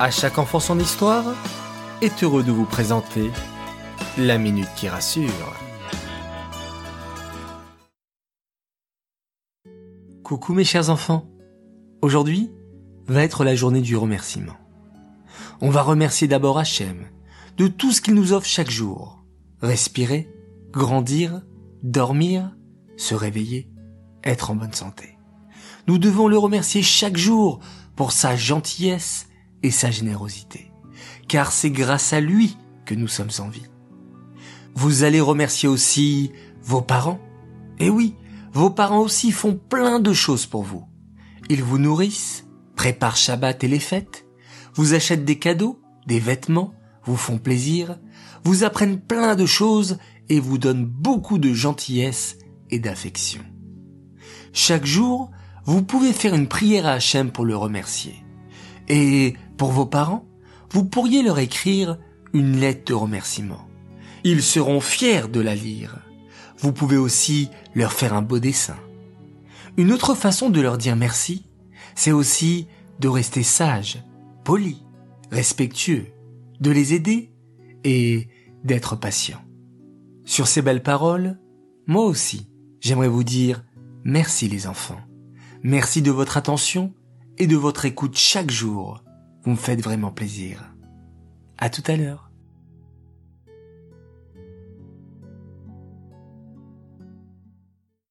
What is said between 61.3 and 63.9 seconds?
écrire une lettre de remerciement.